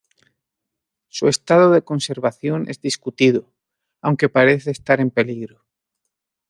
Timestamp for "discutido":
2.81-3.53